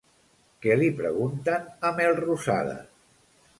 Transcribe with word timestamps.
Què 0.65 0.77
li 0.79 0.87
pregunten 1.01 1.69
a 1.89 1.93
Melrosada? 2.01 2.77